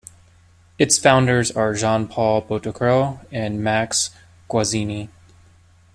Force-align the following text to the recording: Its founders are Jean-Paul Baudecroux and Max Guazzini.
Its 0.79 0.97
founders 0.97 1.51
are 1.51 1.75
Jean-Paul 1.75 2.41
Baudecroux 2.47 3.23
and 3.31 3.63
Max 3.63 4.09
Guazzini. 4.49 5.09